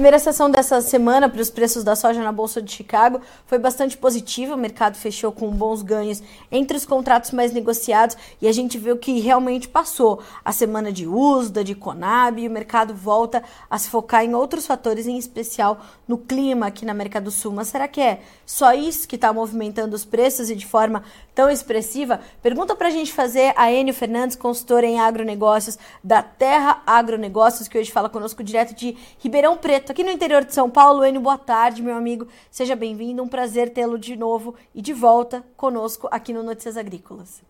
[0.00, 3.98] primeira sessão dessa semana para os preços da soja na Bolsa de Chicago foi bastante
[3.98, 4.54] positiva.
[4.54, 8.96] O mercado fechou com bons ganhos entre os contratos mais negociados e a gente viu
[8.96, 13.90] que realmente passou a semana de USDA, de Conab e o mercado volta a se
[13.90, 15.78] focar em outros fatores, em especial
[16.08, 17.52] no clima aqui na América do Sul.
[17.52, 21.02] Mas será que é só isso que está movimentando os preços e de forma
[21.40, 22.20] tão expressiva?
[22.42, 27.78] Pergunta para a gente fazer a Enio Fernandes, consultora em agronegócios da Terra Agronegócios, que
[27.78, 31.02] hoje fala conosco direto de Ribeirão Preto, aqui no interior de São Paulo.
[31.02, 32.28] Enio, boa tarde, meu amigo.
[32.50, 33.22] Seja bem-vindo.
[33.22, 37.42] Um prazer tê-lo de novo e de volta conosco aqui no Notícias Agrícolas.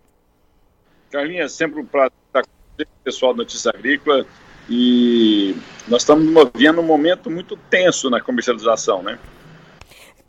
[1.11, 4.25] Carlinha, sempre um prazer estar com o pessoal do Notícias Agrícolas.
[4.69, 5.57] E
[5.89, 9.19] nós estamos vivendo um momento muito tenso na comercialização, né?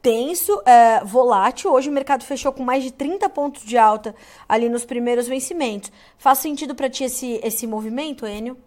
[0.02, 1.72] Tenso, é, volátil.
[1.72, 4.16] Hoje o mercado fechou com mais de 30 pontos de alta
[4.48, 5.92] ali nos primeiros vencimentos.
[6.18, 8.58] Faz sentido para ti esse, esse movimento, Enio?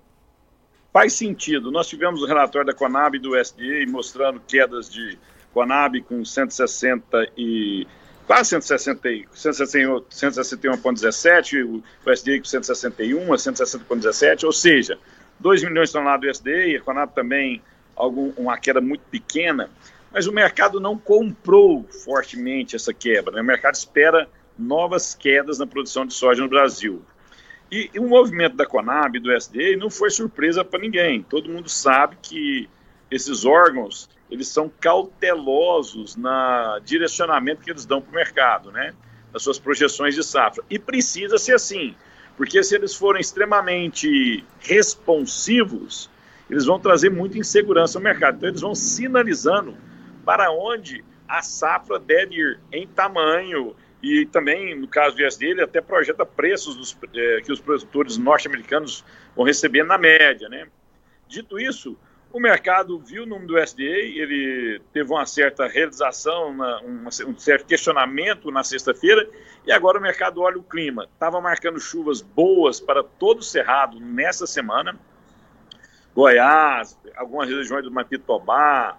[0.92, 1.72] Faz sentido.
[1.72, 5.18] Nós tivemos o relatório da Conab e do SDA mostrando quedas de
[5.52, 7.84] Conab com 160 e
[8.26, 14.96] quase 160, 161,17, o SDA com 161 a 160,17, ou seja,
[15.40, 17.60] 2 milhões de toneladas do SDA, a Conab também
[17.96, 19.70] algum, uma queda muito pequena,
[20.14, 23.34] mas o mercado não comprou fortemente essa quebra.
[23.34, 23.40] Né?
[23.40, 27.02] O mercado espera novas quedas na produção de soja no Brasil.
[27.68, 31.20] E, e o movimento da Conab, do SDA, não foi surpresa para ninguém.
[31.24, 32.70] Todo mundo sabe que
[33.10, 38.94] esses órgãos eles são cautelosos na direcionamento que eles dão para o mercado, né?
[39.32, 40.62] Nas suas projeções de safra.
[40.70, 41.96] E precisa ser assim,
[42.36, 46.08] porque se eles forem extremamente responsivos,
[46.48, 48.36] eles vão trazer muita insegurança ao mercado.
[48.36, 49.76] Então, eles vão sinalizando
[50.24, 55.62] para onde a safra deve ir em tamanho, e também, no caso do ISD, ele
[55.62, 59.02] até projeta preços dos, é, que os produtores norte-americanos
[59.34, 60.46] vão receber na média.
[60.46, 60.68] Né?
[61.26, 61.96] Dito isso,
[62.30, 67.38] o mercado viu o número do SDA, ele teve uma certa realização, uma, uma, um
[67.38, 69.26] certo questionamento na sexta-feira,
[69.64, 71.04] e agora o mercado olha o clima.
[71.04, 74.98] Estava marcando chuvas boas para todo o Cerrado nessa semana.
[76.14, 78.98] Goiás, algumas regiões do Mapitobá,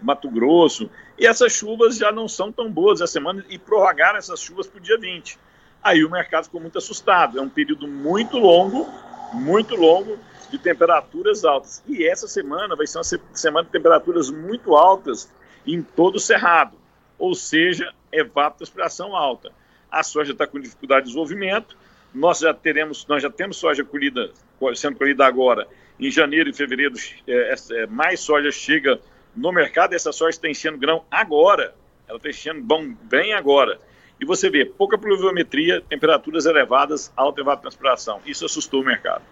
[0.00, 4.40] Mato Grosso, e essas chuvas já não são tão boas essa semana e prorrogaram essas
[4.40, 5.38] chuvas para o dia 20.
[5.82, 7.38] Aí o mercado ficou muito assustado.
[7.38, 8.88] É um período muito longo,
[9.32, 10.18] muito longo,
[10.50, 11.82] de temperaturas altas.
[11.88, 15.32] E essa semana vai ser uma semana de temperaturas muito altas
[15.66, 16.76] em todo o cerrado,
[17.18, 19.50] ou seja, evapotranspiração alta.
[19.90, 21.76] A soja está com dificuldade de desenvolvimento,
[22.14, 24.30] nós já teremos, nós já temos soja colhida,
[24.74, 25.66] sendo colhida agora
[26.06, 26.94] em janeiro e fevereiro,
[27.26, 29.00] é, é, mais soja chega
[29.34, 29.94] no mercado.
[29.94, 31.74] Essa soja está enchendo grão agora.
[32.08, 33.78] Ela está enchendo bom, bem agora.
[34.20, 38.20] E você vê pouca pluviometria, temperaturas elevadas, alta evapotranspiração.
[38.26, 39.22] Isso assustou o mercado.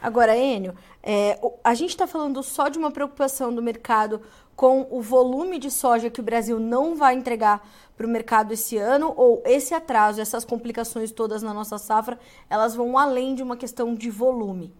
[0.00, 4.22] Agora, Enio, é, a gente está falando só de uma preocupação do mercado
[4.54, 7.66] com o volume de soja que o Brasil não vai entregar
[7.96, 12.76] para o mercado esse ano, ou esse atraso, essas complicações todas na nossa safra, elas
[12.76, 14.72] vão além de uma questão de volume?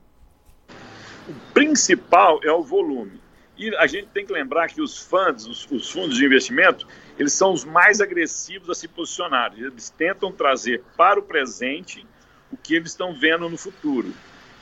[1.29, 3.21] O principal é o volume.
[3.59, 6.87] E a gente tem que lembrar que os fundos, os, os, fundos de investimento,
[7.19, 9.53] eles são os mais agressivos a se posicionar.
[9.57, 12.07] Eles tentam trazer para o presente
[12.53, 14.15] o que eles estão vendo no futuro.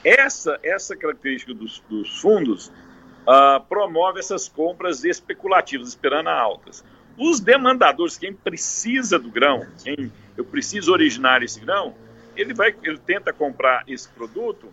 [0.02, 6.84] Essa, essa característica dos, dos fundos uh, promove essas compras especulativas, esperando altas.
[7.18, 11.94] Os demandadores, quem precisa do grão, quem eu preciso originar esse grão,
[12.34, 14.68] ele vai, ele tenta comprar esse produto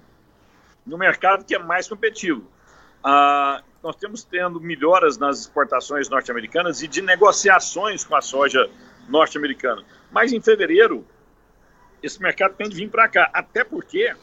[0.85, 2.49] no mercado que é mais competitivo.
[3.03, 8.69] Ah, nós temos tendo melhoras nas exportações norte-americanas e de negociações com a soja
[9.09, 9.83] norte-americana.
[10.11, 11.05] Mas em fevereiro,
[12.01, 14.15] esse mercado tem de vir para cá, até porque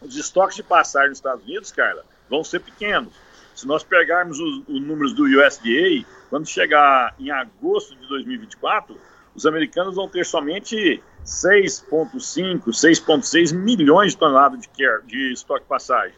[0.00, 3.14] os estoques de passagem nos Estados Unidos, Carla, vão ser pequenos.
[3.54, 8.98] Se nós pegarmos os, os números do USDA, quando chegar em agosto de 2024,
[9.34, 16.16] os americanos vão ter somente 6,5, 6,6 milhões de toneladas de, care, de estoque passagem.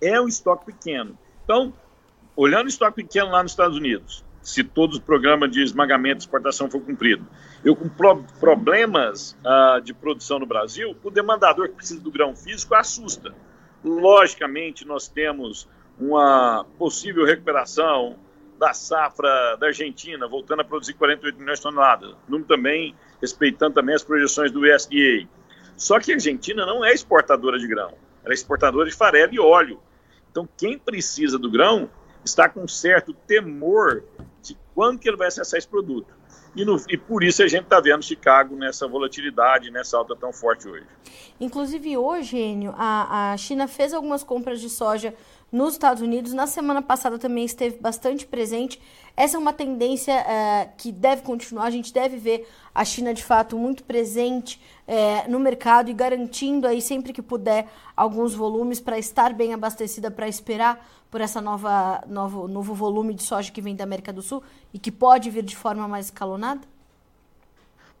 [0.00, 1.16] É um estoque pequeno.
[1.44, 1.72] Então,
[2.36, 6.22] olhando o estoque pequeno lá nos Estados Unidos, se todos os programas de esmagamento e
[6.24, 7.24] exportação for cumprido,
[7.64, 12.34] eu com pro, problemas uh, de produção no Brasil, o demandador que precisa do grão
[12.34, 13.32] físico assusta.
[13.84, 15.68] Logicamente, nós temos
[15.98, 18.16] uma possível recuperação
[18.58, 22.14] da safra da Argentina, voltando a produzir 48 milhões de toneladas.
[22.28, 25.28] Número também, respeitando também as projeções do USDA.
[25.76, 29.40] Só que a Argentina não é exportadora de grão, ela é exportadora de farelo e
[29.40, 29.80] óleo.
[30.30, 31.88] Então, quem precisa do grão
[32.24, 34.04] está com certo temor
[34.42, 36.12] de quando que ele vai acessar esse produto.
[36.54, 40.32] E, no, e, por isso a gente está vendo Chicago nessa volatilidade, nessa alta tão
[40.32, 40.86] forte hoje.
[41.40, 45.14] Inclusive hoje, Enio, a, a China fez algumas compras de soja
[45.52, 46.32] nos Estados Unidos.
[46.32, 48.80] Na semana passada também esteve bastante presente.
[49.14, 51.64] Essa é uma tendência é, que deve continuar.
[51.64, 54.58] A gente deve ver a China de fato muito presente
[54.88, 60.10] é, no mercado e garantindo aí sempre que puder alguns volumes para estar bem abastecida
[60.10, 64.22] para esperar por essa nova novo, novo volume de soja que vem da América do
[64.22, 66.62] Sul e que pode vir de forma mais escalonada?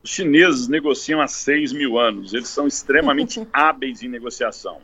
[0.02, 4.80] Os chineses negociam há 6 mil anos, eles são extremamente hábeis em negociação.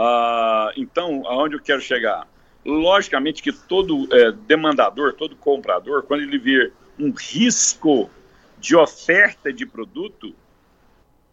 [0.00, 2.26] Uh, então, aonde eu quero chegar?
[2.64, 8.10] Logicamente que todo é, demandador, todo comprador, quando ele vê um risco
[8.58, 10.34] de oferta de produto,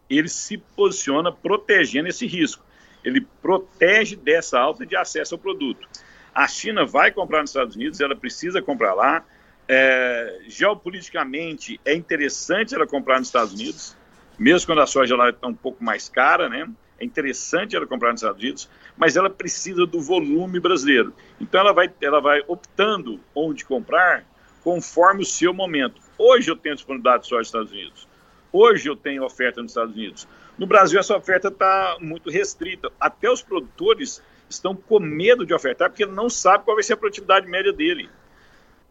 [0.08, 2.62] ele se posiciona protegendo esse risco.
[3.02, 5.88] Ele protege dessa alta de acesso ao produto.
[6.34, 9.24] A China vai comprar nos Estados Unidos, ela precisa comprar lá,
[9.66, 13.96] é, geopoliticamente, é interessante ela comprar nos Estados Unidos,
[14.38, 16.68] mesmo quando a soja lá está um pouco mais cara, né?
[16.98, 21.14] É interessante ela comprar nos Estados Unidos, mas ela precisa do volume brasileiro.
[21.40, 24.24] Então ela vai, ela vai optando onde comprar
[24.64, 26.00] conforme o seu momento.
[26.18, 28.08] Hoje eu tenho disponibilidade de soja nos Estados Unidos.
[28.52, 30.26] Hoje eu tenho oferta nos Estados Unidos.
[30.58, 32.90] No Brasil essa oferta está muito restrita.
[32.98, 36.96] Até os produtores estão com medo de ofertar porque não sabem qual vai ser a
[36.96, 38.10] produtividade média dele.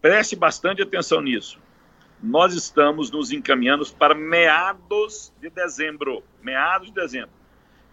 [0.01, 1.59] Preste bastante atenção nisso.
[2.23, 6.23] Nós estamos nos encaminhando para meados de dezembro.
[6.41, 7.36] Meados de dezembro.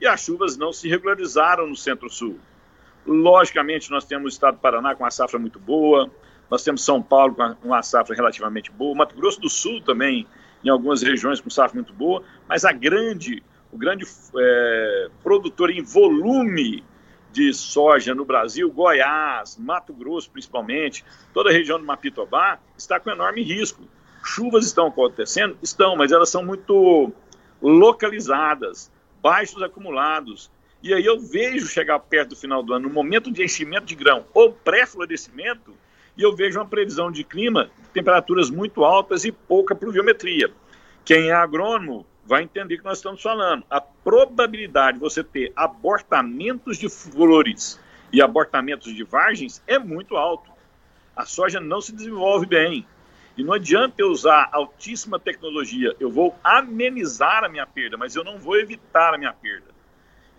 [0.01, 2.39] E as chuvas não se regularizaram no centro-sul.
[3.07, 6.11] Logicamente, nós temos o estado do Paraná com uma safra muito boa,
[6.51, 10.27] nós temos São Paulo com uma safra relativamente boa, Mato Grosso do Sul também,
[10.65, 14.07] em algumas regiões com safra muito boa, mas a grande, o grande
[14.37, 16.83] é, produtor em volume
[17.31, 23.11] de soja no Brasil, Goiás, Mato Grosso principalmente, toda a região do Mapitobá, está com
[23.11, 23.83] enorme risco.
[24.25, 25.59] Chuvas estão acontecendo?
[25.61, 27.13] Estão, mas elas são muito
[27.61, 28.91] localizadas,
[29.25, 30.51] baixos acumulados.
[30.83, 33.95] E aí eu vejo chegar perto do final do ano, no momento de enchimento de
[33.95, 35.75] grão ou pré-florescimento,
[36.15, 40.53] e eu vejo uma previsão de clima, temperaturas muito altas e pouca pluviometria.
[41.07, 43.65] Quem é agrônomo vai entender que nós estamos falando.
[43.71, 47.81] A probabilidade de você ter abortamentos de flores
[48.13, 50.51] e abortamentos de vargens é muito alto.
[51.17, 52.87] A soja não se desenvolve bem.
[53.37, 55.95] E não adianta eu usar altíssima tecnologia.
[55.99, 59.75] Eu vou amenizar a minha perda, mas eu não vou evitar a minha perda.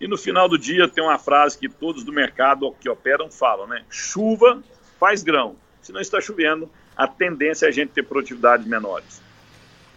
[0.00, 3.66] E no final do dia tem uma frase que todos do mercado que operam falam,
[3.66, 3.84] né?
[3.90, 4.62] Chuva
[4.98, 5.56] faz grão.
[5.82, 9.22] Se não está chovendo, a tendência é a gente ter produtividades menores.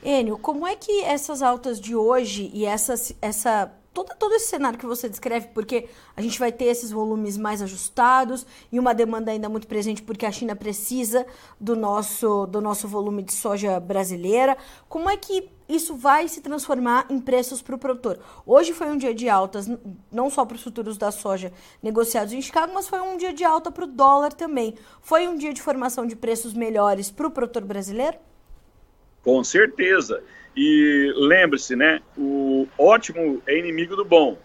[0.04, 4.78] Enio, como é que essas altas de hoje e essa, essa todo, todo esse cenário
[4.78, 9.32] que você descreve, porque a gente vai ter esses volumes mais ajustados e uma demanda
[9.32, 11.26] ainda muito presente porque a China precisa
[11.60, 14.58] do nosso, do nosso volume de soja brasileira.
[14.88, 18.20] Como é que isso vai se transformar em preços para o produtor?
[18.46, 19.68] Hoje foi um dia de altas,
[20.12, 21.52] não só para os futuros da soja
[21.82, 24.76] negociados em Chicago, mas foi um dia de alta para o dólar também.
[25.02, 28.18] Foi um dia de formação de preços melhores para o produtor brasileiro?
[29.24, 30.24] Com certeza.
[30.62, 32.02] E lembre-se, né?
[32.18, 34.38] O ótimo é inimigo do bom.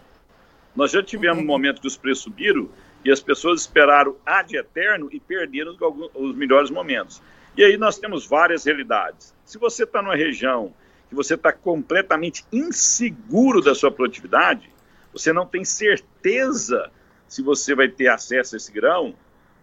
[0.76, 2.68] Nós já tivemos um momento que os preços subiram
[3.04, 5.76] e as pessoas esperaram ad eterno e perderam
[6.14, 7.20] os melhores momentos.
[7.56, 9.34] E aí nós temos várias realidades.
[9.44, 10.72] Se você está numa região
[11.08, 14.70] que você está completamente inseguro da sua produtividade,
[15.12, 16.92] você não tem certeza
[17.26, 19.16] se você vai ter acesso a esse grão.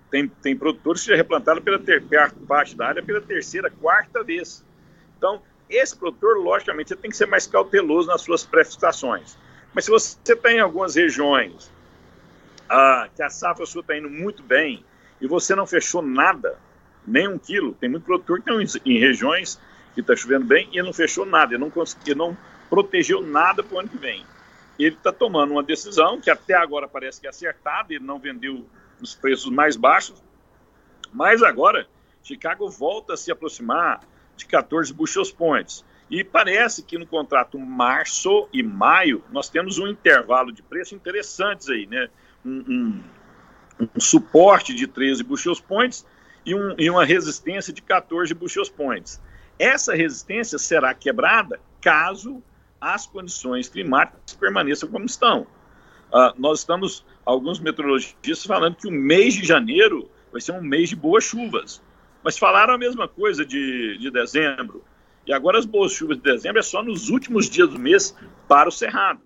[0.10, 2.04] Tem, tem produtores que já replantaram pela ter,
[2.46, 4.66] parte da área pela terceira, quarta vez.
[5.18, 5.42] Então,
[5.75, 9.38] esse produtor, logicamente, tem que ser mais cauteloso nas suas prestações.
[9.74, 11.72] Mas se você tem algumas regiões
[12.70, 14.84] ah, que a safra sua está indo muito bem
[15.20, 16.58] e você não fechou nada,
[17.06, 19.60] nem um quilo, tem muito produtor que tem em regiões
[19.94, 21.72] que está chovendo bem e não fechou nada, ele não,
[22.16, 22.38] não
[22.70, 24.25] protegeu nada para o ano que vem.
[24.80, 28.66] Ele está tomando uma decisão que até agora parece que é acertada, ele não vendeu
[29.01, 30.22] os preços mais baixos,
[31.13, 31.88] mas agora
[32.24, 34.01] Chicago volta a se aproximar
[34.36, 35.86] de 14 bushels points.
[36.10, 41.70] E parece que no contrato março e maio nós temos um intervalo de preço interessantes
[41.70, 42.10] aí, né?
[42.46, 43.04] Um,
[43.80, 46.06] um, um suporte de 13 bushels points
[46.46, 49.22] e, um, e uma resistência de 14 bushels points.
[49.58, 52.44] Essa resistência será quebrada caso
[52.80, 55.48] as condições climáticas permaneçam como estão.
[56.12, 60.90] Uh, nós estamos, alguns meteorologistas, falando que o mês de janeiro vai ser um mês
[60.90, 61.82] de boas chuvas.
[62.24, 64.84] Mas falaram a mesma coisa de, de dezembro.
[65.25, 68.16] E agora as boas chuvas de dezembro é só nos últimos dias do mês
[68.48, 69.22] para o Cerrado.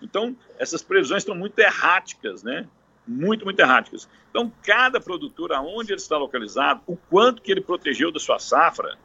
[0.00, 2.66] Então, essas previsões estão muito erráticas, né?
[3.06, 4.08] Muito, muito erráticas.
[4.30, 8.96] Então, cada produtor, aonde ele está localizado, o quanto que ele protegeu da sua safra,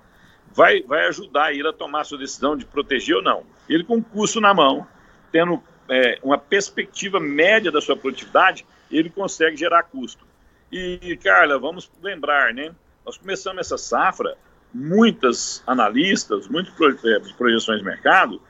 [0.51, 3.43] vai, vai ajudar ele a tomar a sua decisão de proteger ou não.
[3.69, 4.87] Ele com o custo na mão,
[5.31, 10.25] tendo é, uma perspectiva média da sua produtividade ele consegue gerar custo.
[10.71, 12.73] E, Carla, vamos lembrar, né?
[13.07, 14.37] Nós começamos essa safra,
[14.73, 16.73] muitas analistas, muitas
[17.05, 18.41] eh, projeções de mercado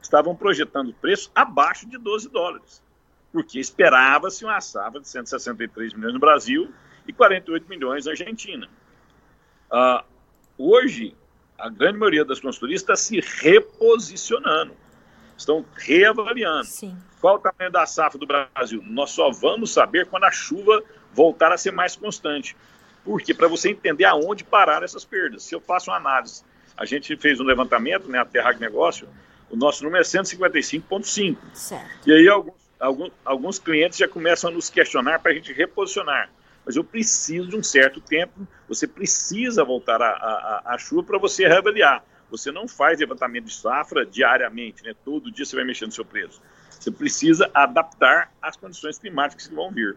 [0.00, 2.82] estavam projetando preço abaixo de 12 dólares,
[3.30, 6.72] porque esperava-se uma safra de 163 milhões no Brasil
[7.06, 8.66] e 48 milhões na Argentina.
[9.70, 10.02] Uh,
[10.56, 11.14] hoje,
[11.58, 14.72] a grande maioria das consultorias está se reposicionando,
[15.36, 16.64] estão reavaliando.
[16.64, 16.96] Sim.
[17.20, 18.82] Qual o tamanho da safra do Brasil?
[18.86, 20.82] Nós só vamos saber quando a chuva
[21.12, 22.56] voltar a ser mais constante.
[23.06, 23.32] Por quê?
[23.32, 25.44] Para você entender aonde parar essas perdas.
[25.44, 26.42] Se eu faço uma análise,
[26.76, 29.08] a gente fez um levantamento, né, a Terra Negócio,
[29.48, 31.36] o nosso número é 155,5.
[32.04, 36.28] E aí alguns, alguns, alguns clientes já começam a nos questionar para a gente reposicionar
[36.66, 42.04] mas eu preciso de um certo tempo, você precisa voltar à chuva para você reavaliar.
[42.28, 44.92] Você não faz levantamento de safra diariamente, né?
[45.04, 46.42] todo dia você vai mexendo no seu preço.
[46.68, 49.96] Você precisa adaptar às condições climáticas que vão vir.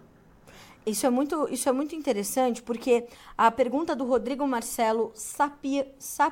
[0.89, 3.05] Isso é muito, isso é muito interessante, porque
[3.38, 6.31] a pergunta do Rodrigo Marcelo Sapia, está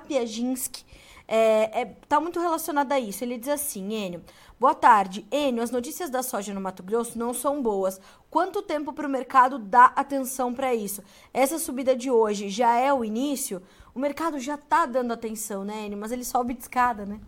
[1.27, 3.23] é, é, tá muito relacionada a isso.
[3.23, 4.23] Ele diz assim, Enio,
[4.59, 5.25] boa tarde.
[5.31, 7.99] Enio, as notícias da soja no Mato Grosso não são boas.
[8.29, 11.03] Quanto tempo para o mercado dar atenção para isso?
[11.33, 13.61] Essa subida de hoje já é o início?
[13.93, 15.97] O mercado já está dando atenção, né, Enio?
[15.97, 17.19] Mas ele sobe de escada, né?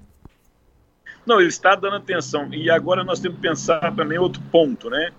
[1.25, 2.51] Não, ele está dando atenção.
[2.53, 5.11] E agora nós temos que pensar também outro ponto, né?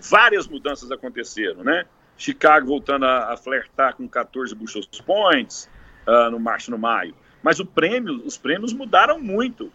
[0.00, 1.84] Várias mudanças aconteceram, né?
[2.16, 5.68] Chicago voltando a, a flertar com 14 bushel points
[6.06, 7.14] uh, no março, no maio.
[7.42, 9.72] Mas o prêmio, os prêmios mudaram muito.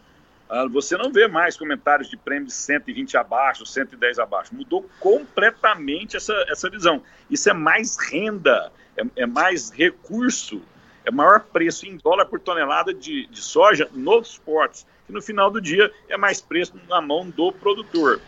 [0.49, 4.53] Uh, você não vê mais comentários de prêmios 120 abaixo, 110 abaixo.
[4.53, 7.01] Mudou completamente essa, essa visão.
[7.29, 10.61] Isso é mais renda, é, é mais recurso,
[11.05, 15.49] é maior preço em dólar por tonelada de, de soja nos portos, que no final
[15.49, 18.21] do dia é mais preço na mão do produtor.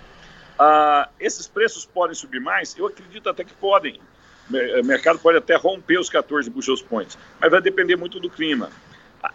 [0.59, 2.75] Uh, esses preços podem subir mais?
[2.77, 3.99] Eu acredito até que podem.
[4.49, 8.69] O mercado pode até romper os 14 bushels points, mas vai depender muito do clima.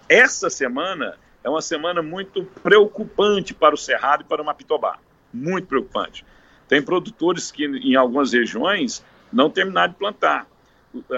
[0.08, 4.98] Essa semana é uma semana muito preocupante para o Cerrado e para o Mapitobá.
[5.32, 6.24] Muito preocupante.
[6.68, 10.46] Tem produtores que, em algumas regiões, não terminaram de plantar.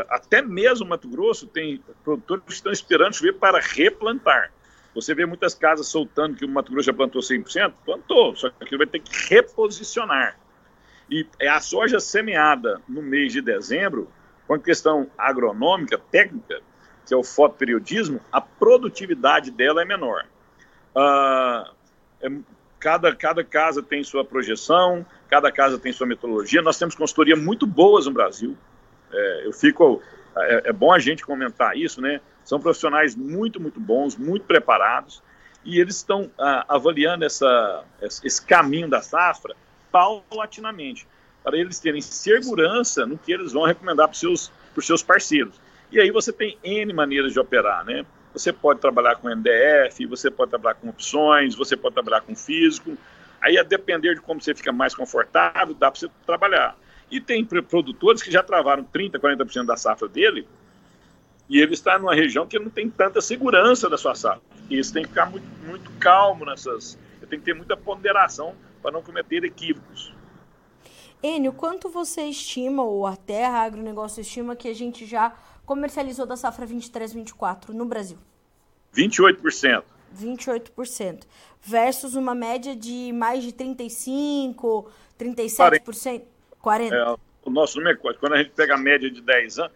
[0.08, 4.50] Até mesmo Mato Grosso tem produtores que estão esperando chover para replantar.
[4.94, 8.64] Você vê muitas casas soltando que o Mato Grosso já plantou 100%, plantou, só que
[8.68, 10.38] ele vai ter que reposicionar.
[11.10, 14.08] E é a soja semeada no mês de dezembro,
[14.46, 16.60] com a questão agronômica, técnica,
[17.06, 20.26] que é o fotoperiodismo, a produtividade dela é menor.
[20.94, 21.70] Ah,
[22.20, 22.30] é,
[22.78, 26.62] cada, cada casa tem sua projeção, cada casa tem sua metodologia.
[26.62, 28.56] Nós temos consultoria muito boas no Brasil.
[29.12, 30.02] É, eu fico.
[30.36, 32.20] É, é, bom a gente comentar isso, né?
[32.44, 35.22] São profissionais muito, muito bons, muito preparados,
[35.64, 39.54] e eles estão ah, avaliando essa, esse caminho da safra
[39.90, 41.06] paulatinamente,
[41.44, 45.60] para eles terem segurança no que eles vão recomendar para os seus, seus parceiros.
[45.90, 48.04] E aí você tem N maneiras de operar, né?
[48.32, 52.96] Você pode trabalhar com MDF, você pode trabalhar com opções, você pode trabalhar com físico.
[53.42, 56.76] Aí, a depender de como você fica mais confortável, dá para você trabalhar.
[57.10, 60.48] E tem produtores que já travaram 30%, 40% da safra dele,
[61.48, 64.42] e ele está numa região que não tem tanta segurança da sua safra.
[64.70, 66.98] E isso tem que ficar muito, muito calmo nessas.
[67.28, 70.12] Tem que ter muita ponderação para não cometer equívocos.
[71.22, 75.32] Enio, quanto você estima, ou a Terra Agronegócio estima, que a gente já
[75.64, 78.18] comercializou da safra 23-24 no Brasil?
[78.94, 79.84] 28%.
[80.18, 81.22] 28%.
[81.62, 84.86] Versus uma média de mais de 35%,
[85.18, 86.22] 37%.
[86.62, 86.92] 40%.
[86.92, 89.72] É, o nosso número é quando a gente pega a média de 10 anos,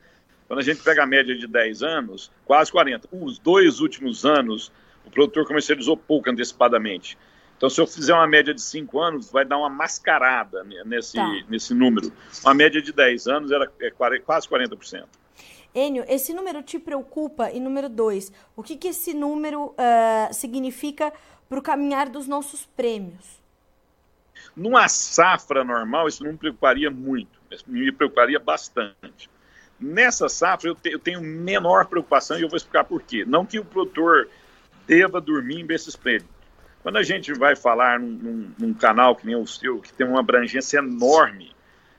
[0.46, 3.08] quando a gente pega a média de 10 anos, quase 40.
[3.12, 4.70] Os dois últimos anos,
[5.04, 7.18] o produtor comercializou pouco antecipadamente.
[7.56, 11.26] Então, se eu fizer uma média de 5 anos, vai dar uma mascarada nesse, tá.
[11.48, 12.12] nesse número.
[12.44, 15.04] Uma média de 10 anos era é quase 40%.
[15.74, 17.50] Enio, esse número te preocupa?
[17.50, 21.12] E número dois, o que, que esse número uh, significa
[21.48, 23.42] para o caminhar dos nossos prêmios?
[24.56, 29.28] Numa safra normal, isso não me preocuparia muito, me preocuparia bastante.
[29.78, 33.24] Nessa safra, eu, te, eu tenho menor preocupação e eu vou explicar por quê.
[33.26, 34.28] Não que o produtor
[34.86, 36.30] deva dormir em berço esplêndido.
[36.82, 40.06] Quando a gente vai falar num, num, num canal que nem o seu, que tem
[40.06, 41.52] uma abrangência enorme,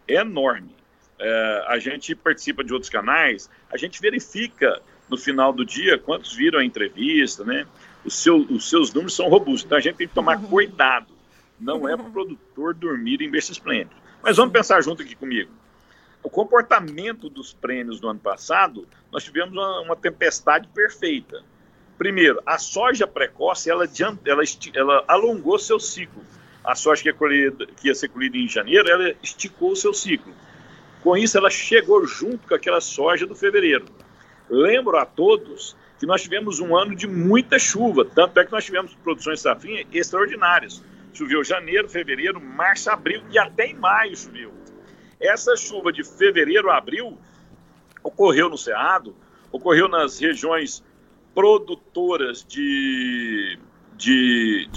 [0.07, 0.74] enorme,
[1.19, 6.34] é, a gente participa de outros canais, a gente verifica no final do dia quantos
[6.34, 7.65] viram a entrevista, né?
[8.07, 11.13] Seu, os seus números são robustos, então a gente tem que tomar cuidado.
[11.60, 13.96] Não é para o produtor dormir em berço esplêndido.
[14.24, 15.51] Mas vamos pensar junto aqui comigo.
[16.24, 21.43] O comportamento dos prêmios do ano passado, nós tivemos uma, uma tempestade perfeita.
[21.97, 23.86] Primeiro, a soja precoce, ela,
[24.25, 24.43] ela,
[24.74, 26.21] ela alongou seu ciclo.
[26.63, 30.33] a soja que ia, colhida, que ia ser colhida em janeiro, ela esticou seu ciclo.
[31.01, 33.86] Com isso, ela chegou junto com aquela soja do fevereiro.
[34.50, 38.65] Lembro a todos que nós tivemos um ano de muita chuva, tanto é que nós
[38.65, 40.83] tivemos produções safrinha extraordinárias.
[41.13, 44.53] Choveu janeiro, fevereiro, março, abril e até em maio choveu.
[45.19, 47.17] Essa chuva de fevereiro a abril
[48.03, 49.15] ocorreu no Cerrado,
[49.51, 50.83] ocorreu nas regiões
[51.33, 53.59] produtoras de,
[53.95, 54.69] de,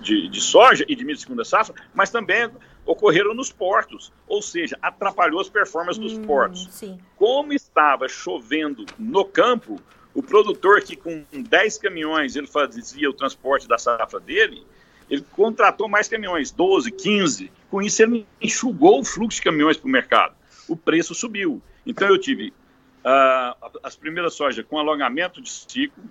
[0.00, 2.50] de, de soja e de milho de segunda safra, mas também
[2.84, 6.68] ocorreram nos portos, ou seja, atrapalhou as performances dos hum, portos.
[6.70, 6.98] Sim.
[7.16, 9.80] Como estava chovendo no campo,
[10.14, 14.64] o produtor que com 10 caminhões ele fazia o transporte da safra dele,
[15.08, 17.52] ele contratou mais caminhões, 12, 15.
[17.70, 20.34] Com isso ele enxugou o fluxo de caminhões para o mercado.
[20.68, 21.62] O preço subiu.
[21.86, 26.02] Então eu tive uh, as primeiras sojas com alongamento de ciclo,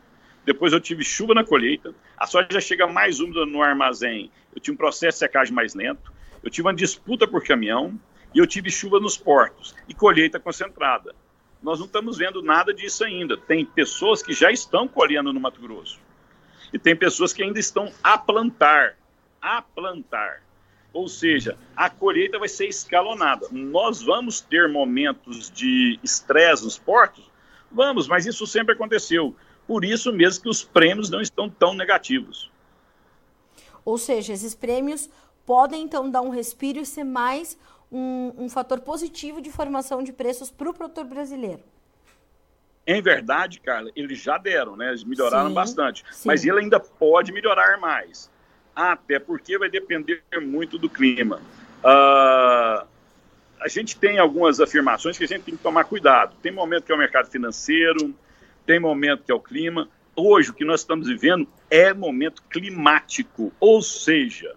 [0.46, 4.76] depois eu tive chuva na colheita, a soja chega mais úmida no armazém, eu tive
[4.76, 8.00] um processo de secagem mais lento, eu tive uma disputa por caminhão
[8.34, 11.14] e eu tive chuva nos portos e colheita concentrada.
[11.62, 13.36] Nós não estamos vendo nada disso ainda.
[13.36, 16.00] Tem pessoas que já estão colhendo no Mato Grosso
[16.76, 18.98] e tem pessoas que ainda estão a plantar,
[19.42, 20.44] a plantar.
[20.92, 23.48] Ou seja, a colheita vai ser escalonada.
[23.50, 27.32] Nós vamos ter momentos de estresse nos portos?
[27.72, 29.34] Vamos, mas isso sempre aconteceu.
[29.66, 32.52] Por isso mesmo que os prêmios não estão tão negativos.
[33.86, 35.10] Ou seja, esses prêmios
[35.46, 37.58] podem então dar um respiro e ser mais
[37.90, 41.64] um, um fator positivo de formação de preços para o produtor brasileiro.
[42.88, 44.90] Em verdade, Carla, eles já deram, né?
[44.90, 46.06] Eles melhoraram sim, bastante.
[46.12, 46.28] Sim.
[46.28, 48.30] Mas ele ainda pode melhorar mais.
[48.76, 51.42] Até porque vai depender muito do clima.
[51.84, 52.86] Uh,
[53.60, 56.36] a gente tem algumas afirmações que a gente tem que tomar cuidado.
[56.42, 58.14] Tem momento que é o mercado financeiro,
[58.66, 59.90] tem momento que é o clima.
[60.16, 64.56] Hoje, o que nós estamos vivendo é momento climático, ou seja,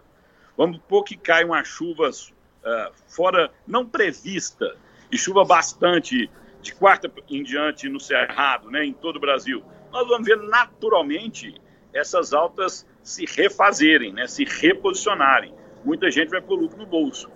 [0.58, 4.74] Vamos supor que cai uma chuva uh, fora, não prevista,
[5.10, 6.28] e chuva bastante
[6.60, 9.62] de quarta em diante no Cerrado, né, em todo o Brasil.
[9.92, 11.54] Nós vamos ver naturalmente
[11.92, 15.54] essas altas se refazerem, né, se reposicionarem.
[15.84, 17.30] Muita gente vai pôr lucro no bolso.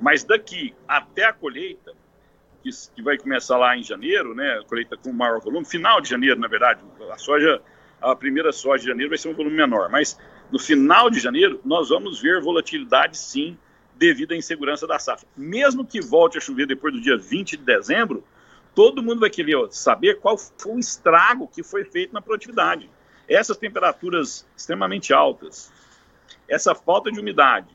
[0.00, 1.92] Mas daqui até a colheita,
[2.62, 6.38] que, vai começar lá em janeiro, né, a colheita com maior volume, final de janeiro,
[6.38, 7.60] na verdade, a soja,
[8.00, 10.18] a primeira soja de janeiro vai ser um volume menor, mas
[10.50, 13.56] no final de janeiro, nós vamos ver volatilidade sim,
[13.94, 15.26] devido à insegurança da safra.
[15.36, 18.22] Mesmo que volte a chover depois do dia 20 de dezembro,
[18.76, 22.90] todo mundo vai querer saber qual foi o estrago que foi feito na produtividade.
[23.26, 25.72] Essas temperaturas extremamente altas,
[26.46, 27.74] essa falta de umidade,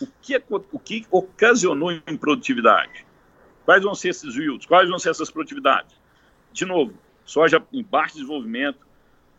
[0.00, 3.06] o que, o que ocasionou em produtividade?
[3.64, 4.66] Quais vão ser esses yields?
[4.66, 5.94] Quais vão ser essas produtividades?
[6.52, 6.92] De novo,
[7.24, 8.84] soja em baixo desenvolvimento,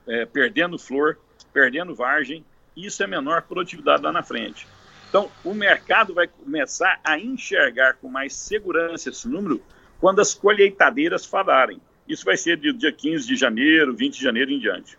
[0.07, 1.19] é, perdendo flor,
[1.51, 2.45] perdendo vargem,
[2.77, 4.65] isso é menor produtividade lá na frente.
[5.09, 9.61] Então, o mercado vai começar a enxergar com mais segurança esse número
[10.03, 11.79] quando as colheitadeiras falarem.
[12.05, 14.97] Isso vai ser do dia 15 de janeiro, 20 de janeiro em diante.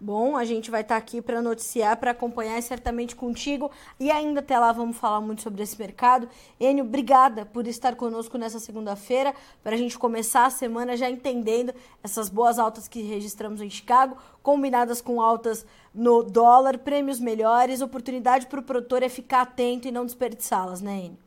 [0.00, 3.70] Bom, a gente vai estar tá aqui para noticiar, para acompanhar certamente contigo.
[4.00, 6.30] E ainda até lá vamos falar muito sobre esse mercado.
[6.58, 11.74] Enio, obrigada por estar conosco nessa segunda-feira, para a gente começar a semana já entendendo
[12.02, 18.46] essas boas altas que registramos em Chicago, combinadas com altas no dólar, prêmios melhores, oportunidade
[18.46, 21.21] para o produtor é ficar atento e não desperdiçá-las, né, Enio?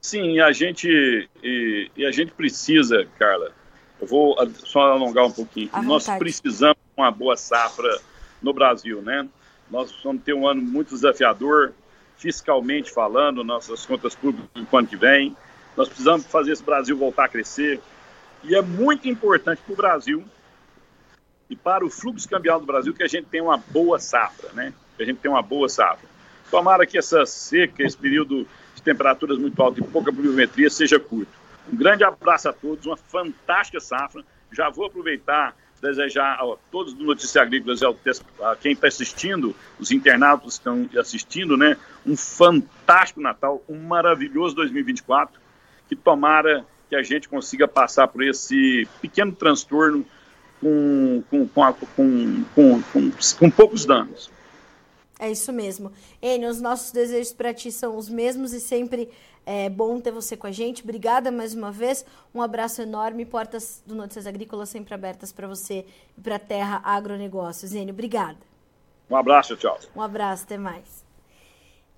[0.00, 3.52] Sim, a gente, e, e a gente precisa, Carla,
[4.00, 5.70] eu vou só alongar um pouquinho.
[5.82, 8.00] Nós precisamos de uma boa safra
[8.40, 9.28] no Brasil, né?
[9.70, 11.72] Nós vamos ter um ano muito desafiador,
[12.16, 15.36] fiscalmente falando, nossas contas públicas no ano que vem.
[15.76, 17.80] Nós precisamos fazer esse Brasil voltar a crescer.
[18.42, 20.24] E é muito importante para o Brasil
[21.48, 24.72] e para o fluxo cambial do Brasil que a gente tenha uma boa safra, né?
[24.96, 26.08] Que a gente tenha uma boa safra.
[26.50, 28.46] Tomara que essa seca, esse período
[28.80, 31.30] de temperaturas muito altas e pouca pluviometria seja curto.
[31.72, 34.24] Um grande abraço a todos, uma fantástica safra.
[34.50, 40.58] Já vou aproveitar desejar a todos do Notícias Agrícolas, a quem está assistindo, os internautas
[40.58, 45.40] que estão assistindo, né, um fantástico Natal, um maravilhoso 2024,
[45.88, 50.04] que tomara que a gente consiga passar por esse pequeno transtorno
[50.60, 51.72] com, com, com,
[52.54, 52.82] com,
[53.38, 54.30] com poucos danos.
[55.20, 55.92] É isso mesmo.
[56.22, 59.10] Enio, os nossos desejos para ti são os mesmos e sempre
[59.44, 60.82] é bom ter você com a gente.
[60.82, 62.06] Obrigada mais uma vez.
[62.34, 63.26] Um abraço enorme.
[63.26, 65.84] Portas do Notícias Agrícolas sempre abertas para você
[66.16, 67.74] e para a Terra Agronegócios.
[67.74, 68.38] Enio, obrigada.
[69.10, 69.78] Um abraço, tchau.
[69.94, 71.04] Um abraço, até mais.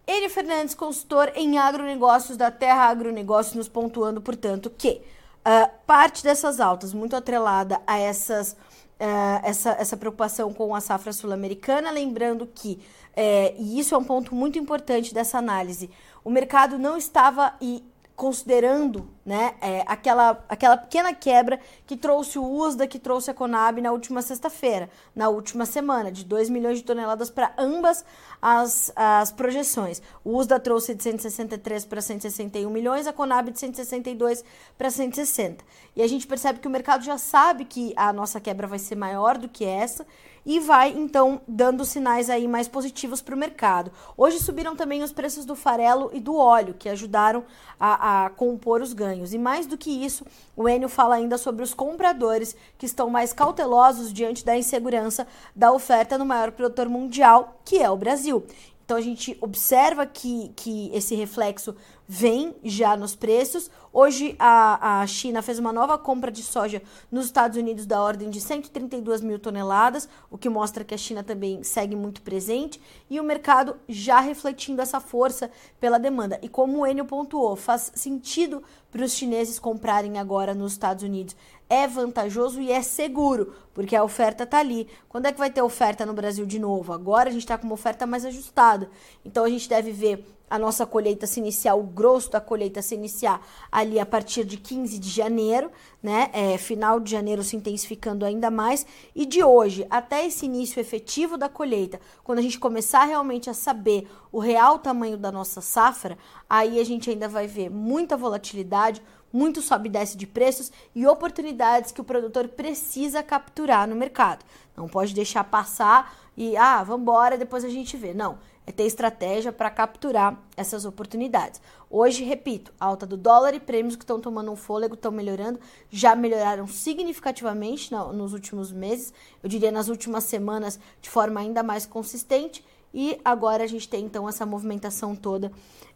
[0.05, 5.01] Enio Fernandes, consultor em agronegócios da Terra Agronegócios, nos pontuando, portanto, que
[5.47, 8.57] uh, parte dessas altas, muito atrelada a essas
[9.03, 12.81] uh, essa, essa preocupação com a safra sul-americana, lembrando que,
[13.15, 15.91] é, e isso é um ponto muito importante dessa análise,
[16.25, 17.85] o mercado não estava e
[18.23, 23.81] considerando né, é, aquela, aquela pequena quebra que trouxe o USDA, que trouxe a Conab
[23.81, 28.05] na última sexta-feira, na última semana, de 2 milhões de toneladas para ambas
[28.41, 30.01] as, as projeções.
[30.25, 34.45] O USDA trouxe de 163 para 161 milhões, a Conab de 162
[34.79, 35.65] para 160.
[35.97, 38.95] E a gente percebe que o mercado já sabe que a nossa quebra vai ser
[38.95, 40.07] maior do que essa
[40.45, 43.93] e vai então dando sinais aí mais positivos para o mercado.
[44.17, 47.45] Hoje subiram também os preços do farelo e do óleo, que ajudaram
[47.79, 49.33] a, a compor os ganhos.
[49.33, 50.27] E mais do que isso,
[50.57, 55.73] o Enio fala ainda sobre os compradores que estão mais cautelosos diante da insegurança da
[55.73, 58.45] oferta no maior produtor mundial, que é o Brasil.
[58.93, 61.75] Então a gente observa que, que esse reflexo
[62.07, 63.71] vem já nos preços.
[63.91, 68.29] Hoje a, a China fez uma nova compra de soja nos Estados Unidos da ordem
[68.29, 72.79] de 132 mil toneladas, o que mostra que a China também segue muito presente
[73.09, 75.51] e o mercado já refletindo essa força
[75.81, 76.39] pela demanda.
[76.43, 81.35] E como o Enio pontuou, faz sentido para os chineses comprarem agora nos Estados Unidos
[81.73, 84.87] é vantajoso e é seguro, porque a oferta está ali.
[85.09, 86.93] Quando é que vai ter oferta no Brasil de novo?
[86.93, 88.91] Agora a gente está com uma oferta mais ajustada.
[89.25, 92.95] Então a gente deve ver a nossa colheita se iniciar, o grosso da colheita se
[92.95, 95.71] iniciar ali a partir de 15 de janeiro,
[96.03, 96.29] né?
[96.35, 98.85] É, final de janeiro se intensificando ainda mais.
[99.17, 103.55] E de hoje até esse início efetivo da colheita, quando a gente começar realmente a
[103.55, 106.19] saber o real tamanho da nossa safra,
[106.51, 109.01] aí a gente ainda vai ver muita volatilidade,
[109.33, 114.45] muito sobe e desce de preços e oportunidades que o produtor precisa capturar no mercado.
[114.77, 118.15] Não pode deixar passar e, ah, vamos embora, depois a gente vê.
[118.15, 121.61] Não, é ter estratégia para capturar essas oportunidades.
[121.91, 125.59] Hoje, repito, alta do dólar e prêmios que estão tomando um fôlego, estão melhorando,
[125.91, 131.87] já melhoraram significativamente nos últimos meses, eu diria nas últimas semanas de forma ainda mais
[131.87, 132.65] consistente.
[132.95, 135.51] E agora a gente tem então essa movimentação toda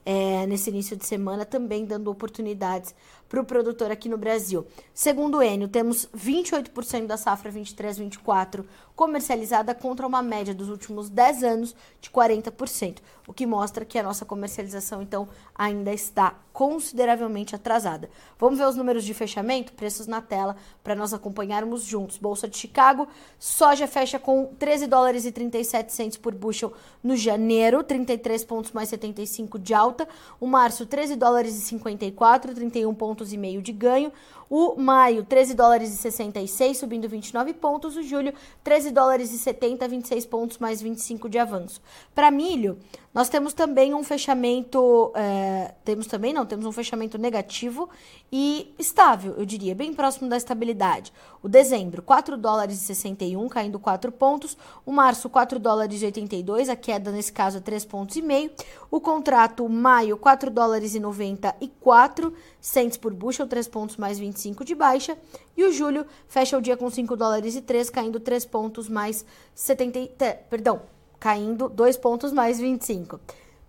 [0.04, 2.94] é, nesse início de semana, também dando oportunidades
[3.28, 4.66] para o produtor aqui no Brasil.
[4.94, 11.44] Segundo o Enio, temos 28% da safra 23-24 comercializada contra uma média dos últimos 10
[11.44, 18.08] anos de 40%, o que mostra que a nossa comercialização então ainda está consideravelmente atrasada.
[18.38, 22.16] Vamos ver os números de fechamento, preços na tela para nós acompanharmos juntos.
[22.16, 23.06] Bolsa de Chicago,
[23.38, 28.88] soja fecha com 13 dólares e 37 centos por bushel no janeiro, 33 pontos mais
[28.88, 30.08] 75 de alta.
[30.40, 34.12] O março 13 dólares e 54, 31 pontos e meio de ganho.
[34.48, 37.96] O maio, 13 dólares e 66, subindo 29 pontos.
[37.96, 38.32] O julho,
[38.62, 41.80] 13 dólares e 70, 26 pontos, mais 25 de avanço.
[42.14, 42.78] Para milho,
[43.12, 45.10] nós temos também um fechamento.
[45.14, 47.88] É, temos também, não, temos um fechamento negativo
[48.30, 51.12] e estável, eu diria, bem próximo da estabilidade.
[51.42, 54.56] O dezembro, 4 dólares e 61, caindo 4 pontos.
[54.84, 58.50] O março, 4 dólares e 82, a queda nesse caso é 3 pontos e meio.
[58.90, 64.64] O contrato, maio, 4 dólares e 94, cents por bushel, 3 pontos mais 25 25
[64.64, 65.16] de baixa.
[65.56, 69.24] E o julho fecha o dia com 5 dólares e 3, caindo 3 pontos mais
[69.54, 70.82] 70, perdão,
[71.18, 73.18] caindo 2 pontos mais 25.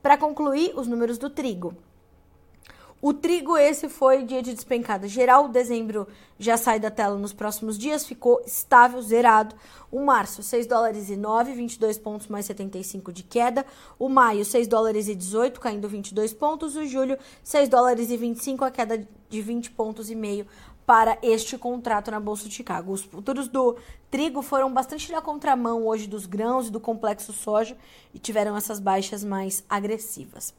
[0.01, 1.73] Para concluir, os números do trigo.
[2.99, 5.47] O trigo, esse foi dia de despencada geral.
[5.47, 6.07] Dezembro
[6.39, 9.55] já sai da tela nos próximos dias, ficou estável, zerado.
[9.91, 13.63] O março, 6 dólares e 9, 22 pontos mais 75 de queda.
[13.99, 16.75] O maio, 6 dólares e 18, caindo 22 pontos.
[16.75, 20.45] O julho, 6 dólares e 25, a queda de 20 pontos e meio
[20.87, 22.93] para este contrato na Bolsa de Chicago.
[22.93, 23.75] Os futuros do
[24.09, 27.75] trigo foram bastante na contramão hoje dos grãos e do complexo soja
[28.13, 30.53] e tiveram essas baixas mais agressivas.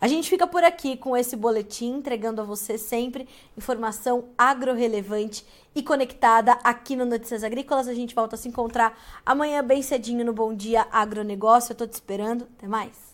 [0.00, 5.82] A gente fica por aqui com esse boletim, entregando a você sempre informação agro-relevante e
[5.82, 7.86] conectada aqui no Notícias Agrícolas.
[7.86, 11.72] A gente volta a se encontrar amanhã bem cedinho no Bom Dia Agronegócio.
[11.72, 12.48] Eu tô te esperando.
[12.56, 13.13] Até mais.